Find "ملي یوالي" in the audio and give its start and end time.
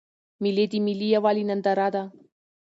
0.85-1.43